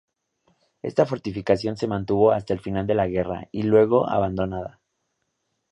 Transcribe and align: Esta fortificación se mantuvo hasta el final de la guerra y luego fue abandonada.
Esta 0.81 1.05
fortificación 1.05 1.77
se 1.77 1.85
mantuvo 1.85 2.31
hasta 2.31 2.53
el 2.55 2.59
final 2.59 2.87
de 2.87 2.95
la 2.95 3.05
guerra 3.05 3.47
y 3.51 3.61
luego 3.61 4.03
fue 4.05 4.15
abandonada. 4.15 4.79